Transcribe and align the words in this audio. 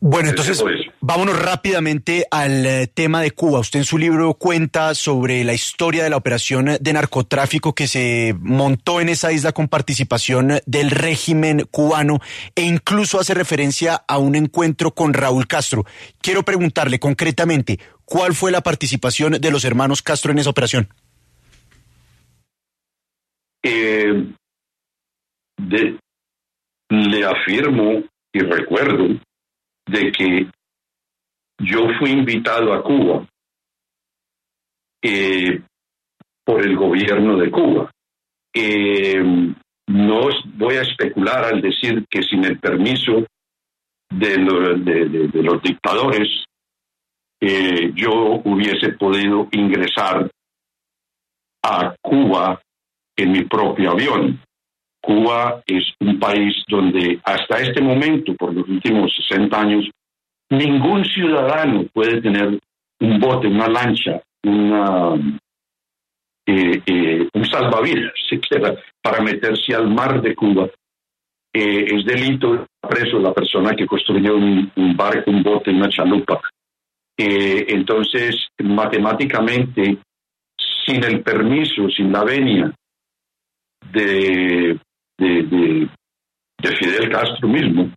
Bueno, 0.00 0.28
entonces 0.28 0.62
vámonos 1.00 1.40
rápidamente 1.40 2.26
al 2.30 2.66
eh, 2.66 2.86
tema 2.88 3.22
de 3.22 3.30
Cuba. 3.30 3.60
Usted 3.60 3.78
en 3.78 3.84
su 3.86 3.96
libro 3.96 4.34
cuenta 4.34 4.94
sobre 4.94 5.44
la 5.44 5.54
historia 5.54 6.04
de 6.04 6.10
la 6.10 6.18
operación 6.18 6.76
de 6.78 6.92
narcotráfico 6.92 7.74
que 7.74 7.88
se 7.88 8.34
montó 8.38 9.00
en 9.00 9.08
esa 9.08 9.32
isla 9.32 9.52
con 9.52 9.68
participación 9.68 10.60
del 10.66 10.90
régimen 10.90 11.66
cubano 11.70 12.18
e 12.54 12.62
incluso 12.62 13.18
hace 13.18 13.32
referencia 13.32 14.04
a 14.06 14.18
un 14.18 14.34
encuentro 14.34 14.90
con 14.90 15.14
Raúl 15.14 15.46
Castro. 15.46 15.86
Quiero 16.20 16.42
preguntarle 16.42 16.98
concretamente, 16.98 17.78
¿cuál 18.04 18.34
fue 18.34 18.52
la 18.52 18.60
participación 18.60 19.40
de 19.40 19.50
los 19.50 19.64
hermanos 19.64 20.02
Castro 20.02 20.32
en 20.32 20.38
esa 20.38 20.50
operación? 20.50 20.88
Eh, 23.62 24.26
de- 25.56 25.98
le 26.90 27.24
afirmo 27.24 28.02
y 28.34 28.40
recuerdo 28.40 29.18
de 29.86 30.12
que 30.12 30.46
yo 31.60 31.88
fui 31.98 32.10
invitado 32.10 32.72
a 32.72 32.82
Cuba 32.82 33.26
eh, 35.02 35.62
por 36.44 36.62
el 36.62 36.76
gobierno 36.76 37.36
de 37.36 37.50
Cuba. 37.50 37.90
Eh, 38.54 39.22
no 39.86 40.20
voy 40.54 40.76
a 40.76 40.82
especular 40.82 41.44
al 41.44 41.60
decir 41.60 42.04
que 42.08 42.22
sin 42.22 42.44
el 42.44 42.58
permiso 42.58 43.26
de- 44.10 44.38
de 45.28 45.42
los 45.42 45.62
dictadores 45.62 46.28
eh, 47.40 47.92
yo 47.94 48.40
hubiese 48.44 48.92
podido 48.92 49.48
ingresar 49.52 50.30
a 51.62 51.94
Cuba 52.00 52.60
en 53.16 53.32
mi 53.32 53.44
propio 53.44 53.90
avión. 53.90 54.40
Cuba 55.04 55.62
es 55.66 55.84
un 56.00 56.18
país 56.18 56.64
donde 56.68 57.20
hasta 57.24 57.58
este 57.58 57.82
momento, 57.82 58.34
por 58.34 58.54
los 58.54 58.68
últimos 58.68 59.14
60 59.28 59.60
años, 59.60 59.90
ningún 60.50 61.04
ciudadano 61.04 61.84
puede 61.92 62.20
tener 62.22 62.58
un 63.00 63.20
bote, 63.20 63.46
una 63.46 63.68
lancha, 63.68 64.22
una, 64.44 65.14
eh, 66.46 66.80
eh, 66.86 67.28
un 67.32 67.44
salvavidas, 67.44 68.12
siquiera, 68.28 68.74
para 69.02 69.22
meterse 69.22 69.74
al 69.74 69.88
mar 69.88 70.22
de 70.22 70.34
Cuba. 70.34 70.68
Eh, 71.52 71.84
es 71.94 72.04
delito 72.04 72.66
preso 72.80 73.18
la 73.20 73.32
persona 73.32 73.76
que 73.76 73.86
construyó 73.86 74.36
un, 74.36 74.72
un 74.74 74.96
barco, 74.96 75.30
un 75.30 75.42
bote, 75.42 75.70
una 75.70 75.88
chalupa. 75.88 76.40
Eh, 77.16 77.66
entonces, 77.68 78.48
matemáticamente, 78.58 79.98
sin 80.84 81.04
el 81.04 81.22
permiso, 81.22 81.88
sin 81.90 82.10
la 82.10 82.24
venia 82.24 82.72
de, 83.92 84.78
de, 85.18 85.42
de- 85.44 85.88
de 86.62 86.76
Fidel 86.76 87.10
Castro 87.10 87.46
mismo, 87.48 87.90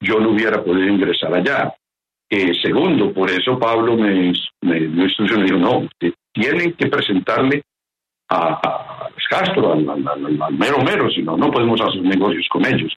yo 0.00 0.18
no 0.18 0.30
hubiera 0.30 0.62
podido 0.64 0.88
ingresar 0.88 1.34
allá. 1.34 1.74
Eh, 2.30 2.52
segundo, 2.62 3.12
por 3.12 3.30
eso 3.30 3.58
Pablo 3.58 3.96
me, 3.96 4.32
me 4.62 4.80
dio 4.80 5.04
instrucción 5.04 5.40
y 5.40 5.44
dijo, 5.44 5.58
no, 5.58 5.78
usted 5.80 6.14
tiene 6.32 6.72
que 6.72 6.86
presentarle 6.86 7.62
a, 8.30 8.54
a 8.54 9.08
Castro, 9.28 9.72
al, 9.72 9.84
mero 10.56 10.78
mero, 10.84 11.10
si 11.10 11.22
no, 11.22 11.36
no 11.36 11.50
podemos 11.50 11.80
hacer 11.80 12.00
negocios 12.02 12.46
con 12.50 12.64
ellos. 12.66 12.92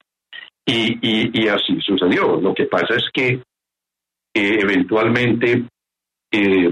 Y, 0.65 0.97
y- 1.01 1.47
así 1.47 1.79
sucedió. 1.81 2.39
Lo 2.39 2.53
que 2.53 2.65
pasa 2.65 2.95
es 2.95 3.09
que 3.13 3.27
eh, 4.33 4.59
eventualmente 4.61 5.65
eh, 6.31 6.69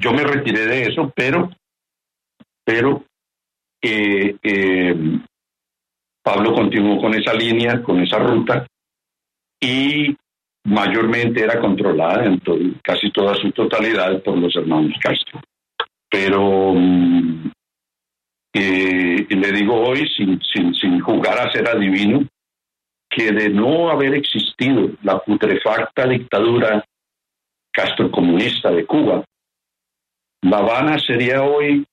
yo 0.00 0.12
me 0.12 0.24
retiré 0.24 0.66
de 0.66 0.82
eso, 0.88 1.12
pero, 1.14 1.50
pero 2.64 3.04
eh, 3.84 5.18
Pablo 6.22 6.54
continuó 6.54 7.00
con 7.00 7.14
esa 7.14 7.34
línea, 7.34 7.82
con 7.82 8.00
esa 8.00 8.18
ruta, 8.18 8.66
y 9.60 10.16
mayormente 10.64 11.42
era 11.42 11.60
controlada 11.60 12.24
en 12.24 12.40
casi 12.82 13.10
toda 13.10 13.34
su 13.34 13.50
totalidad 13.52 14.22
por 14.22 14.38
los 14.38 14.56
hermanos 14.56 14.94
Castro. 15.00 15.40
Pero 16.08 16.72
mm, 16.74 17.50
eh, 18.54 19.26
le 19.28 19.52
digo 19.52 19.74
hoy, 19.74 20.08
sin, 20.16 20.40
sin, 20.40 20.74
sin 20.74 21.00
jugar 21.00 21.38
a 21.38 21.52
ser 21.52 21.68
adivino, 21.68 22.26
que 23.10 23.30
de 23.32 23.50
no 23.50 23.90
haber 23.90 24.14
existido 24.14 24.90
la 25.02 25.18
putrefacta 25.18 26.06
dictadura 26.06 26.84
castrocomunista 27.70 28.70
de 28.70 28.86
Cuba, 28.86 29.24
La 30.42 30.58
Habana 30.58 30.98
sería 30.98 31.42
hoy 31.42 31.84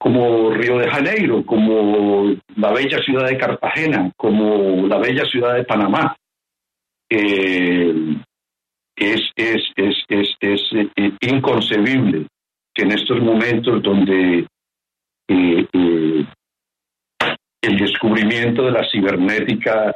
como 0.00 0.50
Río 0.50 0.78
de 0.78 0.88
Janeiro, 0.88 1.44
como 1.44 2.34
la 2.56 2.72
bella 2.72 2.98
ciudad 3.04 3.28
de 3.28 3.36
Cartagena, 3.36 4.10
como 4.16 4.86
la 4.86 4.96
bella 4.96 5.26
ciudad 5.26 5.54
de 5.54 5.64
Panamá. 5.64 6.16
Eh, 7.10 8.16
es, 8.96 9.20
es, 9.36 9.62
es, 9.76 10.34
es, 10.40 10.60
eh, 10.72 11.12
inconcebible 11.20 12.26
que 12.74 12.82
en 12.82 12.92
estos 12.92 13.20
momentos 13.20 13.82
donde 13.82 14.46
eh, 15.28 15.66
eh, 15.70 16.26
el 17.60 17.78
descubrimiento 17.78 18.62
de 18.62 18.72
la 18.72 18.88
cibernética 18.90 19.94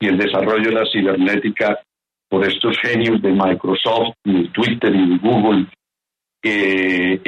y 0.00 0.08
el 0.08 0.18
desarrollo 0.18 0.70
de 0.70 0.80
la 0.80 0.86
cibernética 0.90 1.78
por 2.28 2.44
estos 2.44 2.76
genios 2.80 3.22
de 3.22 3.30
Microsoft, 3.30 4.16
y 4.24 4.48
Twitter 4.48 4.92
y 4.92 5.16
Google, 5.18 5.66
eh, 6.42 7.20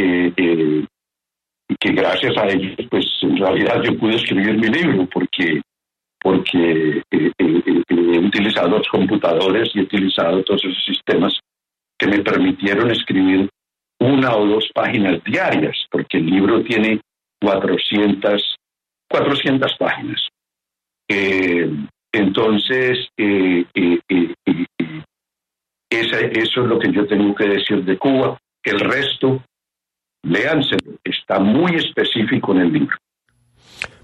que 1.86 1.92
gracias 1.92 2.36
a 2.36 2.48
ellos, 2.48 2.74
pues 2.90 3.06
en 3.22 3.36
realidad 3.36 3.80
yo 3.82 3.96
pude 3.98 4.16
escribir 4.16 4.58
mi 4.58 4.68
libro 4.68 5.06
porque 5.06 5.62
porque 6.20 6.98
eh, 6.98 7.02
eh, 7.12 7.32
eh, 7.38 7.82
he 7.88 8.18
utilizado 8.18 8.78
los 8.78 8.88
computadores 8.88 9.70
y 9.74 9.78
he 9.78 9.82
utilizado 9.82 10.42
todos 10.42 10.64
esos 10.64 10.84
sistemas 10.84 11.38
que 11.96 12.08
me 12.08 12.18
permitieron 12.18 12.90
escribir 12.90 13.48
una 14.00 14.34
o 14.36 14.44
dos 14.44 14.68
páginas 14.74 15.22
diarias, 15.22 15.86
porque 15.88 16.18
el 16.18 16.26
libro 16.26 16.64
tiene 16.64 17.00
400, 17.40 18.56
400 19.08 19.76
páginas. 19.78 20.28
Entonces, 22.12 23.08
eso 25.88 26.60
es 26.60 26.66
lo 26.66 26.78
que 26.80 26.90
yo 26.90 27.06
tengo 27.06 27.34
que 27.36 27.46
decir 27.46 27.84
de 27.84 27.96
Cuba. 27.96 28.36
El 28.64 28.80
resto, 28.80 29.44
léanselo, 30.26 30.98
está 31.04 31.38
muy 31.38 31.76
específico 31.76 32.52
en 32.52 32.60
el 32.60 32.72
libro. 32.72 32.96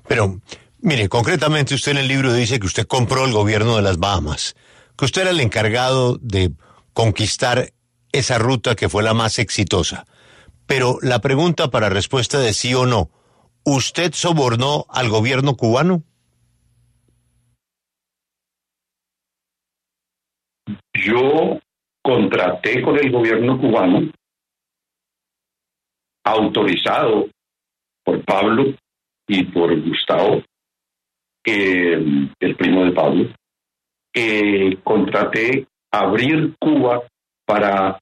Pero, 0.09 0.41
mire, 0.81 1.09
concretamente 1.09 1.75
usted 1.75 1.93
en 1.93 1.99
el 1.99 2.09
libro 2.09 2.33
dice 2.33 2.59
que 2.61 2.67
usted 2.67 2.87
compró 2.87 3.25
el 3.25 3.33
gobierno 3.33 3.77
de 3.77 3.83
las 3.83 3.99
Bahamas, 3.99 4.55
que 4.97 5.05
usted 5.05 5.23
era 5.23 5.31
el 5.31 5.41
encargado 5.41 6.19
de 6.21 6.53
conquistar 6.93 7.73
esa 8.13 8.39
ruta 8.39 8.75
que 8.75 8.89
fue 8.89 9.03
la 9.03 9.15
más 9.15 9.39
exitosa. 9.39 10.05
Pero 10.67 10.99
la 11.03 11.21
pregunta 11.21 11.71
para 11.71 11.89
respuesta 11.89 12.39
de 12.39 12.53
sí 12.53 12.75
o 12.75 12.87
no, 12.87 13.11
¿usted 13.65 14.13
sobornó 14.13 14.87
al 14.89 15.09
gobierno 15.09 15.57
cubano? 15.57 16.03
Yo 20.95 21.59
contraté 22.03 22.83
con 22.83 22.97
el 22.99 23.11
gobierno 23.11 23.59
cubano, 23.59 24.11
autorizado 26.25 27.29
por 28.05 28.25
Pablo 28.25 28.75
y 29.27 29.45
por 29.45 29.79
Gustavo, 29.81 30.43
el 31.45 32.57
primo 32.57 32.85
de 32.85 32.93
Pablo, 32.93 33.29
eh, 34.15 34.79
contraté 34.85 35.67
abrir 35.91 36.55
Cuba 36.59 37.03
para 37.45 37.99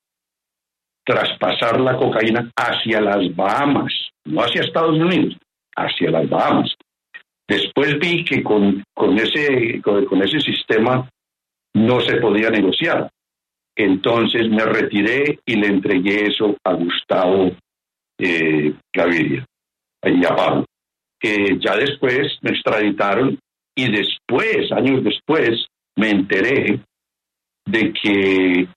traspasar 1.04 1.80
la 1.80 1.96
cocaína 1.96 2.50
hacia 2.56 3.00
las 3.00 3.34
Bahamas, 3.34 3.92
no 4.24 4.42
hacia 4.42 4.62
Estados 4.62 4.96
Unidos, 4.96 5.36
hacia 5.76 6.10
las 6.10 6.28
Bahamas. 6.28 6.74
Después 7.48 7.98
vi 7.98 8.24
que 8.24 8.42
con, 8.42 8.84
con 8.94 9.18
ese, 9.18 9.80
con, 9.82 10.22
ese 10.22 10.40
sistema 10.40 11.08
no 11.74 12.00
se 12.00 12.16
podía 12.16 12.50
negociar. 12.50 13.10
Entonces 13.74 14.48
me 14.48 14.64
retiré 14.64 15.40
y 15.44 15.56
le 15.56 15.66
entregué 15.66 16.26
eso 16.26 16.56
a 16.64 16.74
Gustavo 16.74 17.50
eh, 18.20 18.74
Gaviria 18.94 19.44
y 20.04 20.24
a 20.24 20.36
Pablo. 20.36 20.64
que 21.18 21.58
ya 21.58 21.76
después 21.76 22.38
me 22.42 22.50
extraditaron 22.50 23.38
y 23.74 23.90
después, 23.90 24.72
años 24.72 25.04
después, 25.04 25.66
me 25.96 26.10
enteré 26.10 26.80
de 27.66 27.92
que 27.92 28.68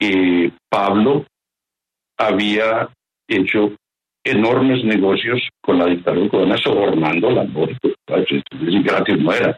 eh, 0.00 0.50
Pablo 0.68 1.24
había 2.18 2.88
hecho 3.28 3.72
enormes 4.24 4.84
negocios 4.84 5.40
con 5.60 5.78
la 5.78 5.86
dictadura 5.86 6.28
cubana 6.28 6.56
sobornando 6.56 7.30
la 7.30 7.42
es 7.42 8.84
gratis 8.84 9.18
no 9.18 9.32
era. 9.32 9.56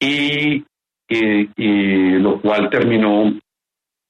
Y, 0.00 0.64
y, 1.08 2.18
lo 2.18 2.40
cual 2.40 2.70
terminó 2.70 3.32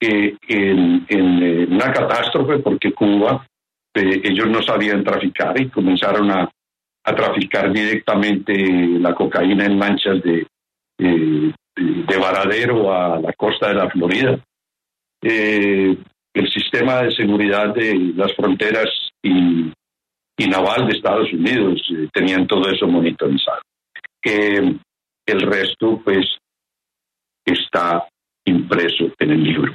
eh, 0.00 0.36
en, 0.48 1.72
una 1.72 1.92
catástrofe 1.92 2.58
porque 2.58 2.92
Cuba, 2.92 3.46
ellos 3.94 4.48
no 4.48 4.62
sabían 4.62 5.04
traficar 5.04 5.60
y 5.60 5.68
comenzaron 5.68 6.30
a, 6.30 6.50
a, 7.04 7.14
traficar 7.14 7.72
directamente 7.72 8.54
la 8.98 9.14
cocaína 9.14 9.66
en 9.66 9.78
manchas 9.78 10.22
de, 10.22 10.46
eh, 10.98 11.52
de 11.76 12.16
Varadero 12.18 12.92
a 12.92 13.18
la 13.18 13.32
costa 13.32 13.68
de 13.68 13.74
la 13.74 13.90
Florida. 13.90 14.38
Eh, 15.22 15.96
el 16.34 16.50
sistema 16.50 17.02
de 17.02 17.12
seguridad 17.12 17.74
de 17.74 18.12
las 18.16 18.34
fronteras 18.34 18.88
y, 19.22 19.72
naval 20.48 20.86
de 20.86 20.96
Estados 20.96 21.32
Unidos 21.32 21.80
eh, 21.94 22.08
tenían 22.12 22.46
todo 22.46 22.68
eso 22.68 22.86
monitorizado. 22.86 23.62
El 24.22 25.40
resto, 25.40 26.00
pues, 26.04 26.26
está 27.44 28.06
impreso 28.44 29.04
en 29.18 29.30
el 29.30 29.42
libro. 29.42 29.74